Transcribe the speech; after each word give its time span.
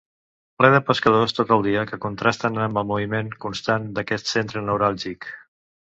Ple 0.61 0.71
de 0.75 0.79
pescadors 0.87 1.35
tot 1.39 1.53
el 1.57 1.61
dia, 1.67 1.83
que 1.91 2.01
contrasten 2.07 2.59
amb 2.65 2.83
el 2.83 2.89
moviment 2.95 3.31
constant 3.47 3.89
d'aquest 3.99 4.37
centre 4.37 4.69
neuràlgic. 4.73 5.35